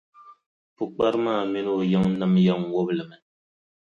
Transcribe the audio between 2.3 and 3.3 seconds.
yɛn ŋubi li mi.